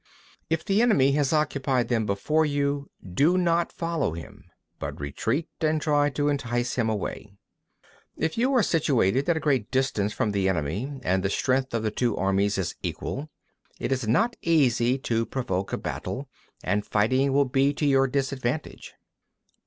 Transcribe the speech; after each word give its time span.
11. 0.49 0.49
If 0.49 0.65
the 0.65 0.81
enemy 0.81 1.11
has 1.11 1.31
occupied 1.31 1.87
them 1.87 2.07
before 2.07 2.43
you, 2.43 2.89
do 3.07 3.37
not 3.37 3.71
follow 3.71 4.13
him, 4.13 4.45
but 4.79 4.99
retreat 4.99 5.47
and 5.61 5.79
try 5.79 6.09
to 6.09 6.27
entice 6.27 6.73
him 6.73 6.89
away. 6.89 7.37
12. 8.15 8.15
If 8.31 8.35
you 8.35 8.51
are 8.55 8.63
situated 8.63 9.29
at 9.29 9.37
a 9.37 9.39
great 9.39 9.69
distance 9.69 10.11
from 10.11 10.31
the 10.31 10.49
enemy, 10.49 10.91
and 11.03 11.21
the 11.21 11.29
strength 11.29 11.75
of 11.75 11.83
the 11.83 11.91
two 11.91 12.17
armies 12.17 12.57
is 12.57 12.73
equal, 12.81 13.29
it 13.79 13.91
is 13.91 14.07
not 14.07 14.35
easy 14.41 14.97
to 14.97 15.23
provoke 15.23 15.71
a 15.71 15.77
battle, 15.77 16.27
and 16.63 16.83
fighting 16.83 17.31
will 17.31 17.45
be 17.45 17.71
to 17.75 17.85
your 17.85 18.07
disadvantage. 18.07 18.95